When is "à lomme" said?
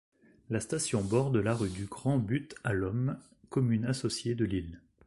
2.63-3.19